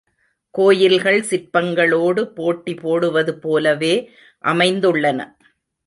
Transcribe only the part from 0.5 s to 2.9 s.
கோயில்கள், சிற்பங்களோடு போட்டி